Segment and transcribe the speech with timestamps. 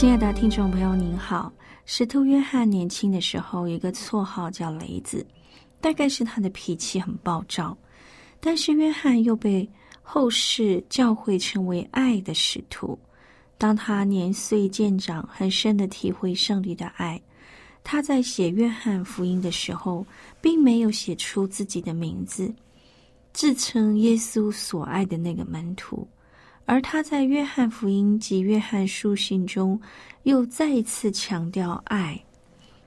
[0.00, 1.52] 亲爱的听众朋友，您好。
[1.84, 5.26] 使徒约翰年轻的时候有一个绰号叫雷子，
[5.78, 7.76] 大概是他的脾气很暴躁。
[8.40, 9.68] 但是约翰又被
[10.00, 12.98] 后世教会称为爱的使徒。
[13.58, 17.20] 当他年岁渐长，很深的体会上帝的爱，
[17.84, 20.06] 他在写约翰福音的时候，
[20.40, 22.50] 并没有写出自己的名字，
[23.34, 26.08] 自称耶稣所爱的那个门徒。
[26.70, 29.80] 而他在约翰福音及约翰书信中，
[30.22, 32.16] 又再一次强调爱。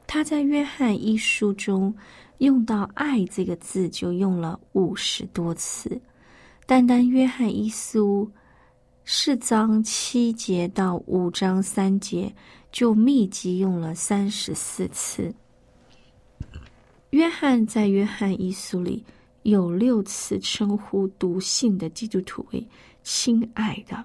[0.08, 1.94] 他在约翰一书中
[2.38, 6.02] 用到“爱”这个字，就用了五十多次。
[6.66, 8.32] 单单约翰一书
[9.04, 12.34] 四章七节到五章三节，
[12.72, 15.36] 就密集用了三十四次。
[17.10, 19.04] 约翰在约翰一书里
[19.42, 22.66] 有六次称呼读信的基督徒为。
[23.04, 24.04] 亲爱的，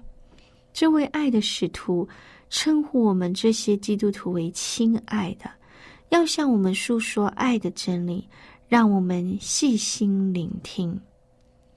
[0.73, 2.07] 这位爱的使徒
[2.49, 5.49] 称呼我们这些基督徒为亲爱的，
[6.09, 8.27] 要向我们诉说爱的真理，
[8.67, 10.99] 让我们细心聆听。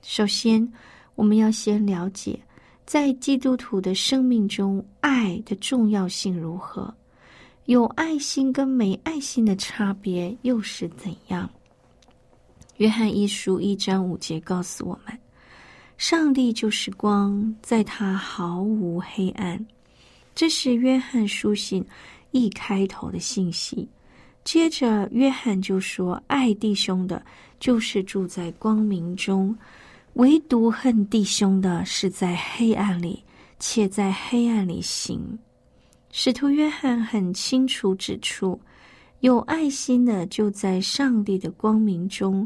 [0.03, 0.73] 首先，
[1.15, 2.39] 我们要先了解，
[2.85, 6.93] 在基督徒的生命中，爱的重要性如何？
[7.67, 11.49] 有爱心跟没爱心的差别又是怎样？
[12.79, 15.17] 约翰一书一章五节告诉我们。
[15.99, 19.65] 上帝就是光，在他毫无黑暗。
[20.35, 21.85] 这是约翰书信
[22.31, 23.89] 一开头的信息。
[24.45, 27.25] 接着，约翰就说：“爱弟兄的，
[27.61, 29.55] 就是住在光明中；
[30.15, 33.23] 唯独恨弟兄的，是在黑暗里，
[33.61, 35.39] 且在黑暗里行。”
[36.11, 38.61] 使徒约翰很清楚指出：
[39.21, 42.45] 有爱心的，就在上帝的光明中；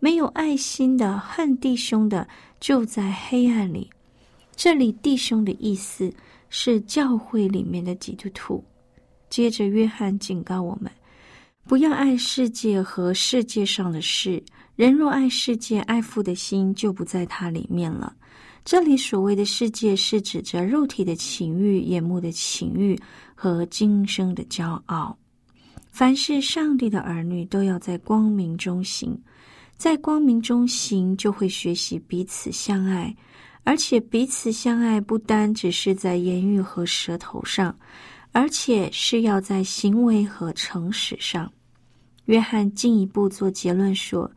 [0.00, 2.26] 没有爱心的，恨弟兄的。
[2.66, 3.88] 就在黑暗里，
[4.56, 6.12] 这里弟兄的意思
[6.50, 8.64] 是教会里面的基督徒。
[9.30, 10.90] 接着，约翰警告我们，
[11.62, 14.42] 不要爱世界和世界上的事。
[14.74, 18.12] 人若爱世界，爱父的心就不在它里面了。
[18.64, 22.98] 这里所谓的世界，是指着肉体的情欲、眼目的情欲
[23.36, 25.16] 和今生的骄傲。
[25.92, 29.16] 凡是上帝的儿女，都要在光明中行。
[29.76, 33.14] 在光明中行，就会学习彼此相爱，
[33.62, 37.76] 而且彼此相爱不单只是在言语和舌头上，
[38.32, 41.52] 而且是要在行为和诚实上。
[42.24, 44.30] 约翰进一步做结论说：“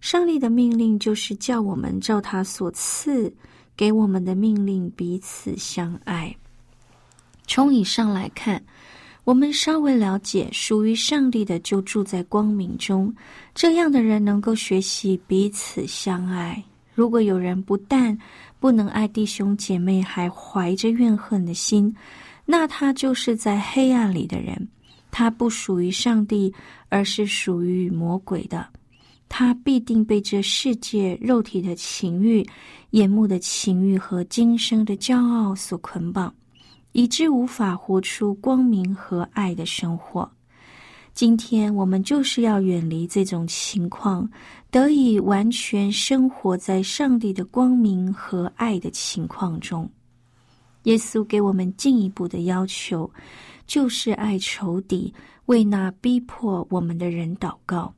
[0.00, 3.34] 上帝的命令就是叫我们照他所赐
[3.74, 6.36] 给我们的命令彼此相爱。”
[7.48, 8.62] 从以上来看。
[9.24, 13.14] 我们稍微了解，属于上帝的就住在光明中，
[13.54, 16.62] 这样的人能够学习彼此相爱。
[16.92, 18.18] 如果有人不但
[18.58, 21.94] 不能爱弟兄姐妹，还怀着怨恨的心，
[22.44, 24.68] 那他就是在黑暗里的人。
[25.12, 26.52] 他不属于上帝，
[26.88, 28.66] 而是属于魔鬼的。
[29.28, 32.44] 他必定被这世界肉体的情欲、
[32.90, 36.34] 眼目的情欲和今生的骄傲所捆绑。
[36.92, 40.30] 以致无法活出光明和爱的生活。
[41.14, 44.26] 今天我们就是要远离这种情况，
[44.70, 49.88] 得以完全生活在上帝的光明和爱的情况中。
[50.84, 53.10] 耶稣给我们进一步的要求，
[53.66, 55.12] 就是爱仇敌，
[55.46, 57.94] 为那逼迫我们的人祷告。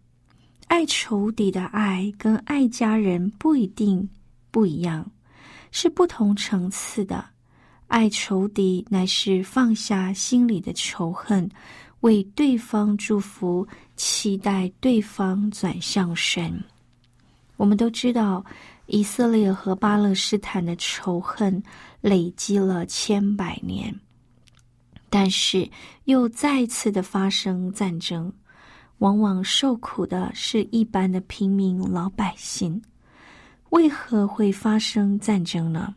[0.67, 4.09] 爱仇敌的爱跟爱家人不一定
[4.51, 5.09] 不一样，
[5.71, 7.25] 是不同层次的。
[7.87, 11.49] 爱仇敌乃是放下心里的仇恨，
[12.01, 13.67] 为对方祝福，
[13.97, 16.63] 期待对方转向神。
[17.57, 18.45] 我们都知道，
[18.87, 21.63] 以色列和巴勒斯坦的仇恨
[22.01, 23.95] 累积了千百年，
[25.09, 25.71] 但是
[26.05, 28.33] 又再次的发生战争，
[28.99, 32.83] 往往受苦的是一般的平民老百姓。
[33.71, 35.95] 为何会发生战争呢？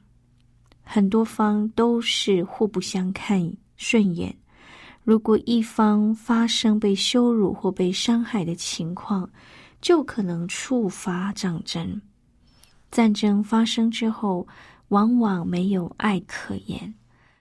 [0.89, 4.33] 很多方都是互不相看顺眼。
[5.03, 9.29] 如果一方发生被羞辱或被伤害的情况，
[9.81, 12.01] 就可能触发战争。
[12.89, 14.47] 战争发生之后，
[14.87, 16.93] 往往没有爱可言。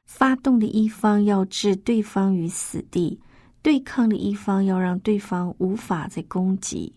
[0.05, 3.19] 发动的一方要置对方于死地，
[3.63, 6.93] 对抗的一方要让对方无法再攻击，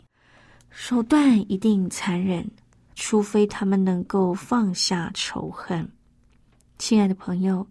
[0.72, 2.50] 手段一定残忍，
[2.96, 5.88] 除非他们能够放下仇恨。
[6.80, 7.68] 亲爱的朋友。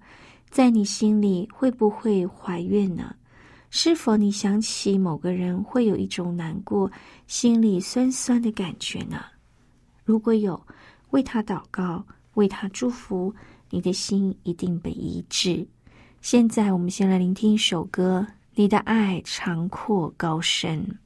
[0.51, 3.15] 在你心里会不会怀孕呢？
[3.69, 6.91] 是否你想起某个人会有一种难过、
[7.27, 9.21] 心里酸酸的感觉呢？
[10.05, 10.59] 如果有，
[11.11, 12.03] 为他祷告，
[12.33, 13.35] 为他祝福，
[13.69, 15.67] 你的心一定被医治。
[16.23, 20.99] 现在，我们先来聆听一首歌：《你的爱长阔高深》。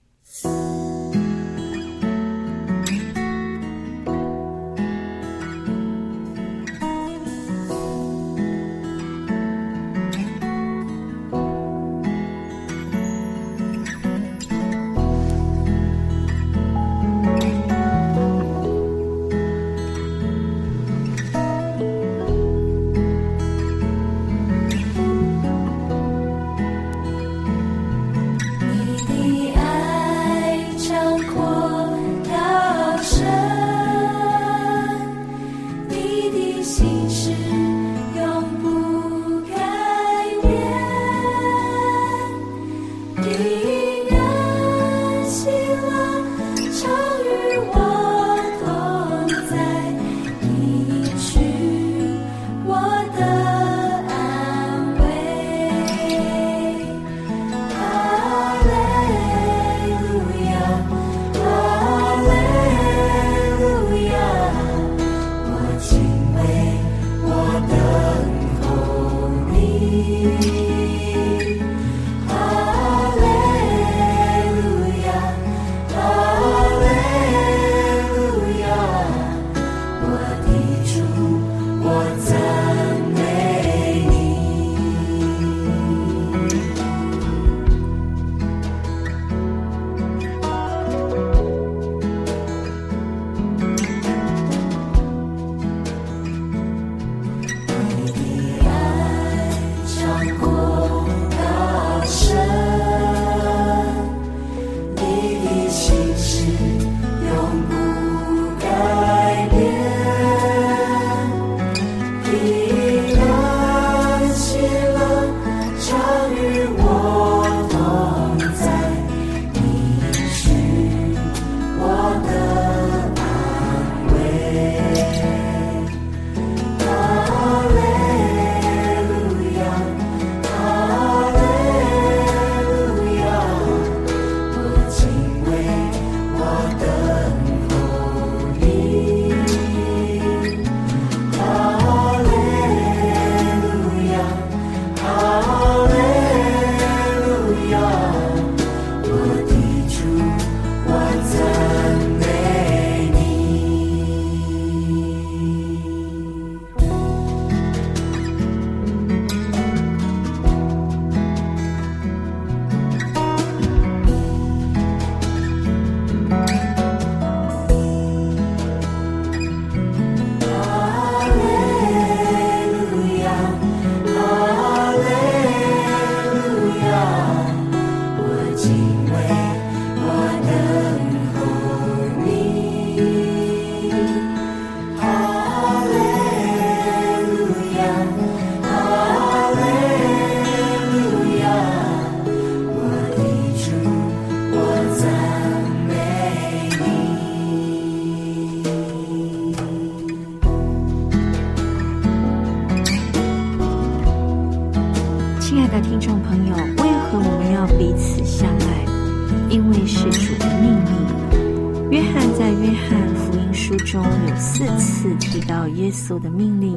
[216.12, 216.76] 稣的命令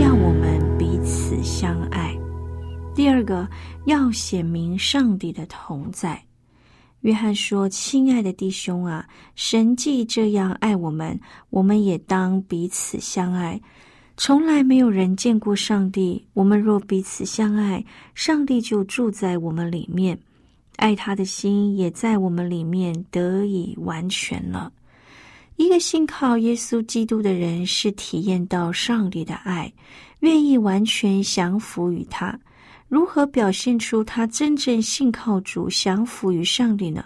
[0.00, 2.16] 要我们彼此相爱。
[2.94, 3.46] 第二个
[3.84, 6.18] 要显明上帝的同在。
[7.00, 11.18] 约翰说：“亲爱的弟兄啊，神既这样爱我们，
[11.50, 13.60] 我们也当彼此相爱。
[14.16, 16.26] 从来没有人见过上帝。
[16.32, 17.84] 我们若彼此相爱，
[18.14, 20.18] 上帝就住在我们里面，
[20.76, 24.72] 爱他的心也在我们里面得以完全了。
[25.60, 29.70] 一个信靠耶稣基督的人，是体验到上帝的爱，
[30.20, 32.34] 愿意完全降服于他。”
[32.88, 37.04] 如何表现出他真正信靠主、降服于上帝呢？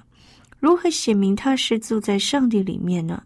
[0.61, 3.21] 如何显明他是住在上帝里面呢？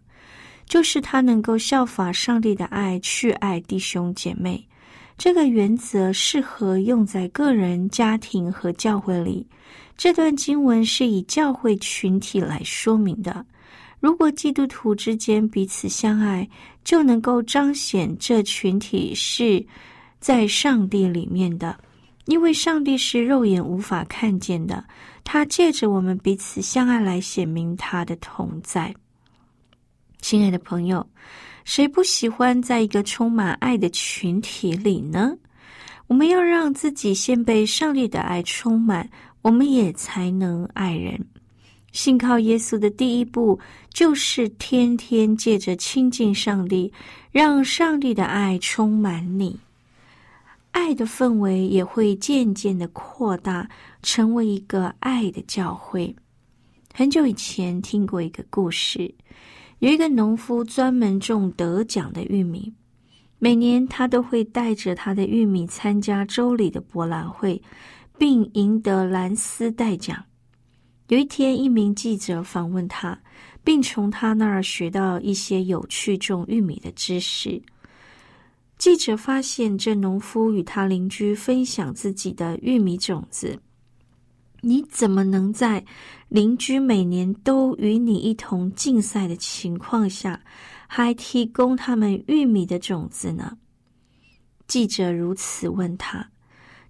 [0.65, 4.67] 就是他能够效法上帝的爱，去爱弟兄姐妹。
[5.15, 9.45] 这个原则适合用在个人、家庭和教会里。
[9.95, 13.45] 这段经文是以教会群体来说明的。
[13.99, 16.47] 如果基督徒之间彼此相爱，
[16.83, 19.65] 就能够彰显这群体是
[20.19, 21.77] 在上帝里面的。
[22.25, 24.85] 因为上帝是肉眼无法看见的，
[25.23, 28.93] 他借着我们彼此相爱来显明他的同在。
[30.21, 31.05] 亲爱的朋友，
[31.65, 35.35] 谁不喜欢在一个充满爱的群体里呢？
[36.05, 39.09] 我们要让自己先被上帝的爱充满，
[39.41, 41.19] 我们也才能爱人。
[41.91, 43.59] 信靠耶稣的第一步，
[43.93, 46.91] 就是天天借着亲近上帝，
[47.31, 49.59] 让上帝的爱充满你。
[50.71, 53.67] 爱的氛围也会渐渐的扩大，
[54.03, 56.15] 成为一个爱的教会。
[56.93, 59.13] 很久以前听过一个故事，
[59.79, 62.71] 有一个农夫专门种得奖的玉米，
[63.39, 67.61] 每年他都会带着他的玉米参加州里的博览会，
[68.17, 70.23] 并赢得蓝丝带奖。
[71.09, 73.19] 有一天，一名记者访问他，
[73.63, 77.59] 并从他那儿学到一些有趣种玉米的知识。
[78.77, 83.59] 记者发现，这农夫与他邻居分享自己的玉米种子。
[84.61, 85.83] 你怎么能在
[86.27, 90.39] 邻居每年都与你一同竞赛的情况下，
[90.85, 93.57] 还提供他们玉米的种子呢？
[94.67, 96.29] 记者如此问他。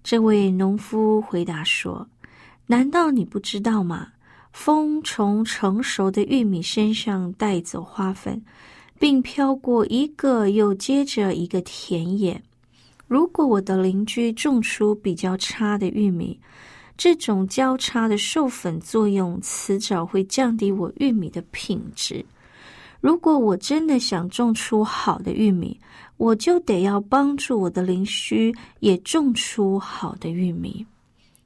[0.04, 2.06] 这位农夫回答说
[2.70, 4.12] ：“难道你不知道吗？
[4.52, 8.40] 风从成熟的玉米身上带走花粉。”
[9.00, 12.38] 并飘过一个又接着一个田野。
[13.08, 16.38] 如果我的邻居种出比较差的玉米，
[16.98, 22.22] 这种交叉的授粉作用迟早会降低我玉米的品质。
[23.00, 25.80] 如果我真的想种出好的玉米，
[26.18, 30.84] 我就得要帮助我的邻居也种出好的玉米。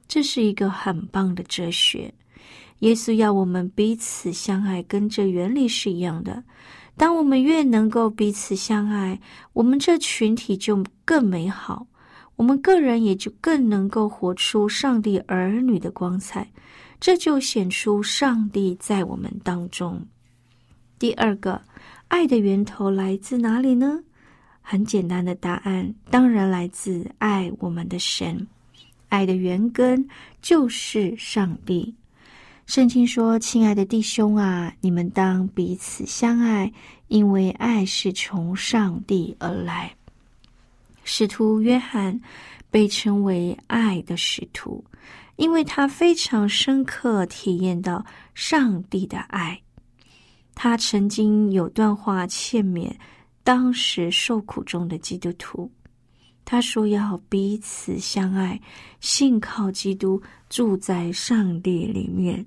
[0.07, 2.13] 这是一个很棒的哲学。
[2.79, 6.43] 耶稣要我们彼此相爱，跟这原理是一样的。
[6.97, 9.19] 当我们越能够彼此相爱，
[9.53, 11.87] 我们这群体就更美好，
[12.35, 16.49] 我们个人也就更能够活出上帝儿女的光彩，
[16.99, 20.05] 这就显出上帝在我们当中。
[20.99, 21.61] 第二个，
[22.07, 24.01] 爱的源头来自哪里呢？
[24.61, 28.47] 很简单的答案，当然来自爱我们的神。
[29.15, 30.05] 爱的源根
[30.41, 31.95] 就是上帝。
[32.65, 36.73] 圣经说：“亲爱的弟兄啊，你们当彼此相爱，
[37.07, 39.95] 因为爱是从上帝而来。”
[41.05, 42.19] 使徒约翰
[42.69, 44.83] 被称为爱的使徒，
[45.37, 49.61] 因为他非常深刻体验到上帝的爱。
[50.55, 52.91] 他曾经有段话劝勉
[53.43, 55.71] 当时受苦中的基督徒，
[56.45, 58.61] 他说：“要彼此相爱，
[59.01, 62.45] 信靠基督，住在上帝里面。”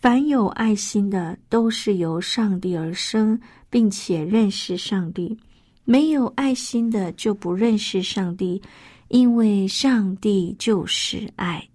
[0.00, 5.36] 凡有爱心的，都是由上帝而生，并且认识上帝；
[5.84, 8.62] 没有爱心的，就不认识上帝，
[9.08, 11.68] 因为上帝就是爱。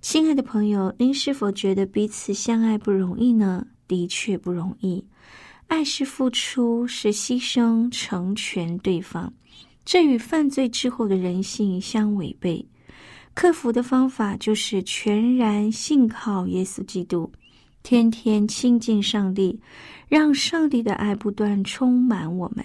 [0.00, 3.66] 亲爱的朋友，您是否觉得彼此相爱不容易呢？
[3.86, 5.04] 的确不容易。
[5.66, 9.30] 爱是付出，是牺牲，成全对方，
[9.90, 12.64] 这与犯罪之后的人性相违背。
[13.34, 17.28] 克服的方法就是全然信靠耶稣基督。
[17.82, 19.58] 天天亲近上帝，
[20.06, 22.64] 让上帝的爱不断充满我们，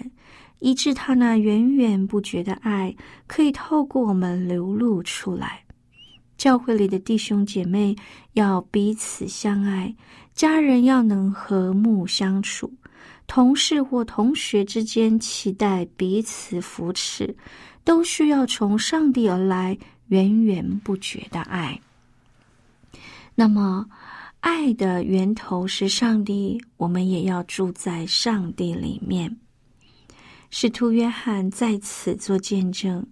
[0.60, 2.94] 以致他那源源不绝的爱
[3.26, 5.64] 可以透过我们流露出来。
[6.38, 7.96] 教会里的弟兄姐妹
[8.34, 9.92] 要彼此相爱，
[10.32, 12.72] 家人要能和睦相处，
[13.26, 17.36] 同事或同学之间期待彼此扶持，
[17.84, 19.76] 都需要从上帝而来
[20.08, 21.80] 源源不绝的爱。
[23.34, 23.86] 那么。
[24.40, 29.36] 爱的源头是上帝，我们也要住在上帝里面。
[30.50, 33.04] 使徒约翰在此做见证，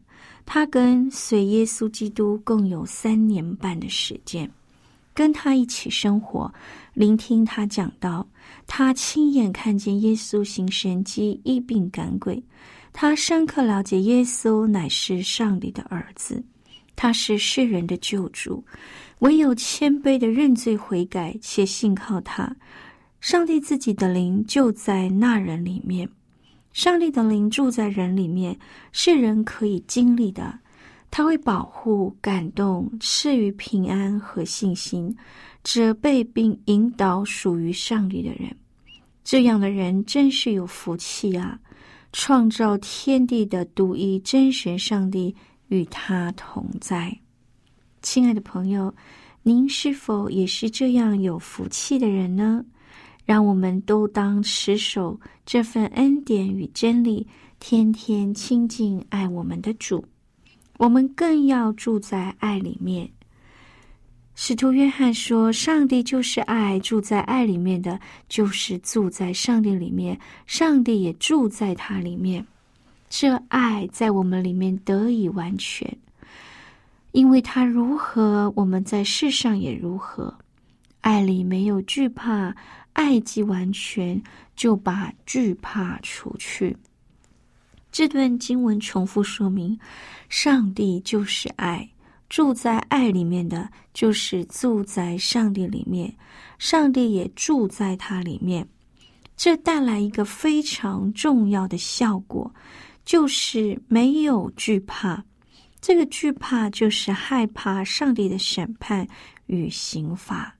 [0.46, 4.48] 他跟随耶稣基督共有三年半的时间，
[5.12, 6.54] 跟他一起生活，
[6.94, 8.26] 聆听他讲道。
[8.66, 12.42] 他亲眼看见耶稣行神迹、医病赶鬼。
[12.92, 16.42] 他深刻了解耶稣乃是上帝的儿子，
[16.94, 18.64] 他是世人的救主。
[19.18, 22.54] 唯有谦卑的认罪悔改，且信靠他，
[23.20, 26.08] 上帝自己的灵就在那人里面。
[26.72, 28.58] 上帝的灵住在人里面，
[28.92, 30.58] 是人可以经历的。
[31.16, 35.14] 他会保护、感动、赐予平安和信心，
[35.62, 38.52] 责备并引导属于上帝的人。
[39.22, 41.56] 这样的人真是有福气啊！
[42.12, 45.32] 创造天地的独一真神上帝
[45.68, 47.16] 与他同在。
[48.02, 48.92] 亲爱的朋友，
[49.44, 52.64] 您是否也是这样有福气的人呢？
[53.24, 57.24] 让我们都当持守这份恩典与真理，
[57.60, 60.04] 天天亲近爱我们的主。
[60.78, 63.08] 我们更要住在爱里面。
[64.36, 72.44] 使徒约翰说：“上帝就是爱，住在爱里面的，就是住在上帝里面，上帝也住在他里面。
[73.08, 75.96] 这爱在我们里面得以完全，
[77.12, 80.36] 因为他如何，我们在世上也如何。
[81.02, 82.52] 爱里没有惧怕，
[82.94, 84.20] 爱既完全，
[84.56, 86.76] 就把惧怕除去。”
[87.94, 89.78] 这段经文重复说明，
[90.28, 91.88] 上帝就是爱，
[92.28, 96.12] 住在爱里面的就是住在上帝里面，
[96.58, 98.66] 上帝也住在他里面。
[99.36, 102.52] 这带来一个非常重要的效果，
[103.04, 105.24] 就是没有惧怕。
[105.80, 109.06] 这个惧怕就是害怕上帝的审判
[109.46, 110.52] 与刑罚。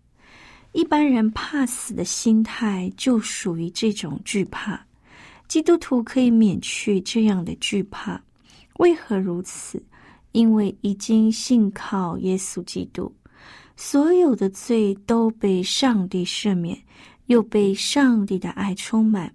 [0.71, 4.81] 一般人怕死的心态就属于这种惧怕。
[5.47, 8.21] 基督徒可以免去这样的惧怕，
[8.79, 9.83] 为何如此？
[10.33, 13.15] 因为已经信靠耶稣基督，
[13.77, 16.77] 所有的罪都被上帝赦免，
[17.27, 19.33] 又被上帝的爱充满，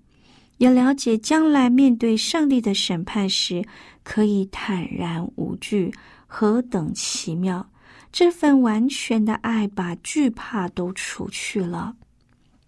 [0.57, 3.63] 也了解将来面对上帝的审判时
[4.03, 5.89] 可以坦然无惧，
[6.27, 7.65] 何等奇妙！
[8.11, 11.95] 这份完全的爱把惧怕都除去了。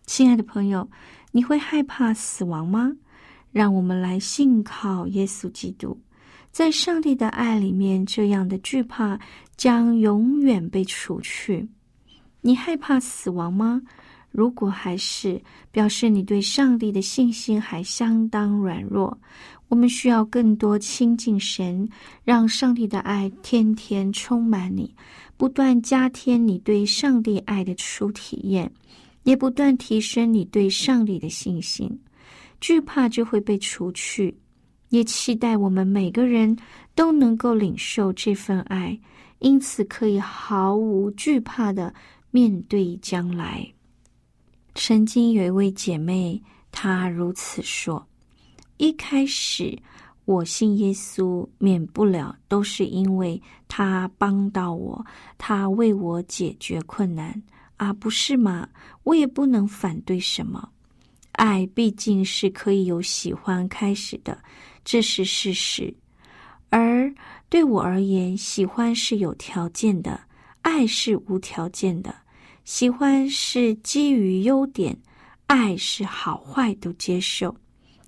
[0.06, 0.89] 亲爱的朋友，
[1.32, 2.95] 你会害怕死亡吗？
[3.52, 6.00] 让我们来信靠耶稣基督，
[6.52, 9.20] 在上帝的爱里面，这样的惧怕
[9.58, 11.68] 将永远被除去。
[12.42, 13.82] 你害怕死亡吗？
[14.32, 19.18] 如果还是，表示你对上帝的信心还相当软弱。
[19.68, 21.88] 我们需要更多亲近神，
[22.24, 24.94] 让上帝的爱天天充满你，
[25.36, 28.72] 不断加添你对上帝爱的初体验，
[29.24, 32.00] 也不断提升你对上帝的信心。
[32.62, 34.38] 惧怕就会被除去，
[34.89, 36.56] 也期待我们每个人
[36.95, 38.97] 都能够领受这份爱，
[39.39, 41.93] 因此可以毫无惧怕的
[42.30, 43.67] 面对将来。
[44.76, 48.08] 曾经有一位姐妹，她如此说
[48.78, 49.78] ：“一开始
[50.26, 55.04] 我信耶稣，免不了都是因为他帮到我，
[55.38, 57.41] 他为我解决困难
[57.78, 58.69] 啊，不是吗？
[59.04, 60.69] 我也不能反对什么。”
[61.41, 64.38] 爱毕竟是可以由喜欢开始的，
[64.86, 65.91] 这是事实。
[66.69, 67.12] 而
[67.49, 70.21] 对我而言，喜欢是有条件的，
[70.62, 72.13] 爱是无条件的。
[72.63, 74.95] 喜欢是基于优点，
[75.47, 77.56] 爱是好坏都接受。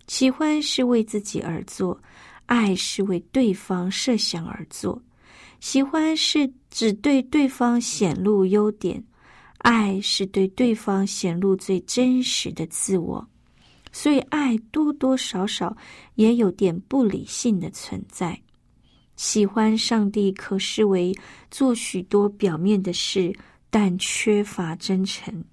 [0.06, 2.00] 喜欢是为自己而做，
[2.46, 5.02] 爱是为对方设想而做。
[5.60, 9.04] 喜欢是只对对方显露优点。
[9.64, 13.26] 爱是对对方显露最真实的自我，
[13.92, 15.76] 所以爱多多少少
[16.16, 18.40] 也有点不理性的存在。
[19.16, 21.16] 喜欢上帝可视为
[21.50, 23.34] 做许多表面的事，
[23.70, 25.44] 但缺乏真诚，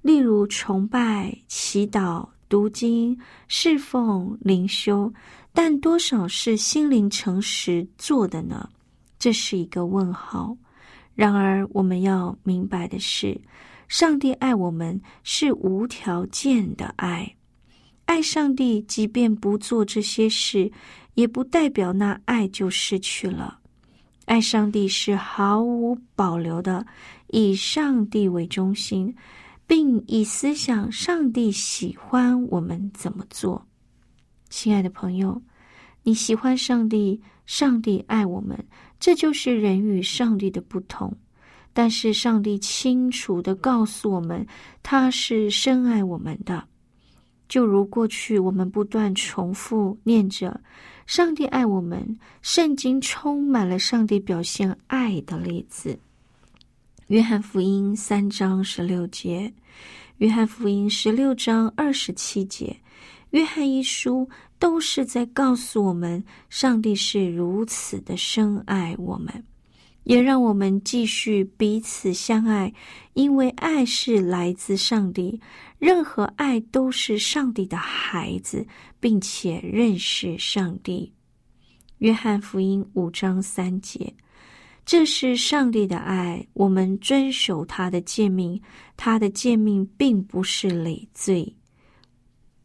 [0.00, 3.16] 例如崇拜、祈祷、读经、
[3.48, 5.12] 侍奉、灵修，
[5.52, 8.68] 但多少是心灵诚实做的呢？
[9.18, 10.56] 这是一个问号。
[11.14, 13.38] 然而，我们要明白的是，
[13.88, 17.36] 上帝爱我们是无条件的爱。
[18.06, 20.70] 爱上帝，即便不做这些事，
[21.14, 23.58] 也不代表那爱就失去了。
[24.24, 26.84] 爱上帝是毫无保留的，
[27.28, 29.14] 以上帝为中心，
[29.66, 33.64] 并以思想上帝喜欢我们怎么做。
[34.48, 35.40] 亲爱的朋友，
[36.02, 38.58] 你喜欢上帝，上帝爱我们。
[39.02, 41.12] 这就是人与上帝的不同，
[41.72, 44.46] 但是上帝清楚的告诉我们，
[44.80, 46.62] 他是深爱我们的。
[47.48, 50.60] 就如过去我们不断重复念着
[51.04, 55.98] “上帝爱我们”，圣经充满了上帝表现爱的例子。
[57.08, 59.52] 约翰福音三章十六节，
[60.18, 62.76] 约翰福音十六章二十七节，
[63.32, 69.44] 约翰一书都是在告诉我们，上帝是如此的深爱我们，
[70.04, 72.72] 也让我们继续彼此相爱，
[73.14, 75.40] 因为爱是来自上帝。
[75.78, 78.66] 任何爱都是上帝的孩子，
[79.00, 81.10] 并且认识上帝。
[81.98, 84.14] 约翰福音五章三节。
[84.84, 88.60] 这是上帝的爱，我们遵守他的诫命，
[88.96, 91.56] 他的诫命并不是累赘。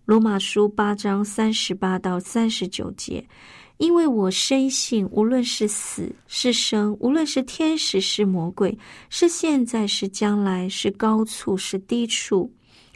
[0.07, 3.27] 罗马书八章三十八到三十九节，
[3.75, 12.49] 因为我深信，无论是死是生，无论是天使是魔鬼，是现在是将来，是高处是低处，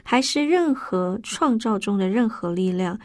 [0.06, 2.97] 还是任何创造中的任何力量，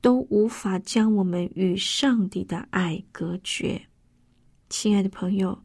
[0.00, 3.78] 都无法将我们与上帝的爱隔绝。
[4.70, 5.62] 亲爱的朋友，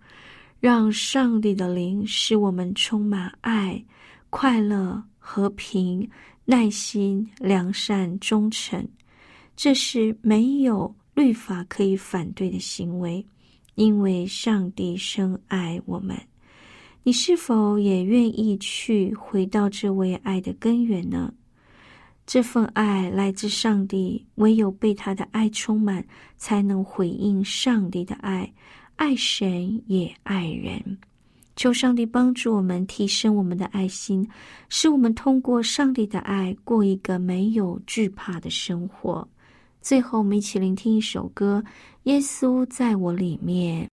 [0.60, 3.82] 让上帝的灵使我们充满爱、
[4.30, 6.10] 快乐、和平、
[6.46, 8.88] 耐心、良善、忠诚，
[9.56, 13.26] 这是没有律法可以反对的行为，
[13.74, 16.16] 因为上帝深爱我们。
[17.02, 21.34] 你是否也愿意去回到这位爱的根源呢？
[22.28, 26.06] 这份爱来自上帝，唯有被他的爱充满，
[26.38, 28.52] 才能回应上帝的爱。
[28.96, 30.98] 爱神也爱人，
[31.56, 34.28] 求上帝帮助我们提升我们的爱心，
[34.70, 39.28] 使我们通过上帝的爱过一个没有惧怕的生活。
[39.82, 41.64] 最后，我们一起聆听一首歌：
[42.04, 43.86] 《耶稣在我里面》。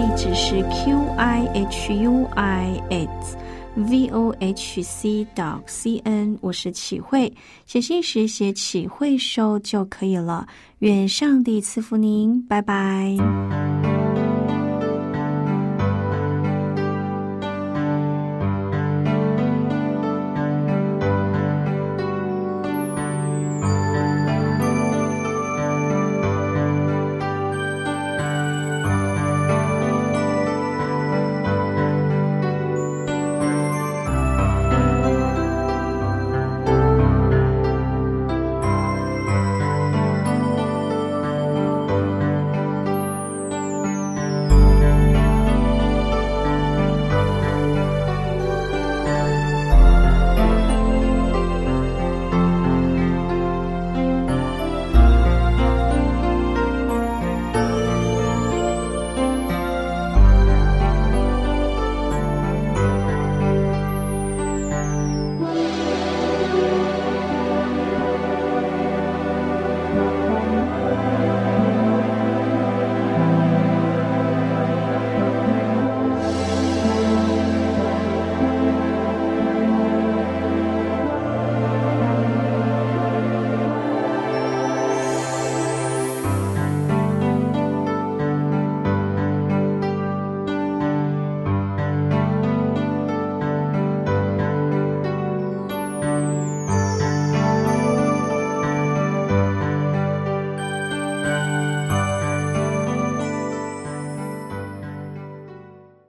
[0.00, 3.36] 地址是 q i h u i s
[3.74, 6.38] v o h c dot c n。
[6.40, 7.30] 我是启慧，
[7.66, 10.48] 写信时写启慧收就可以了。
[10.78, 13.14] 愿上帝赐福您，拜拜。